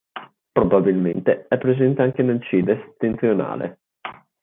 [0.51, 3.81] Probabilmente è presente anche nel Cile settentrionale.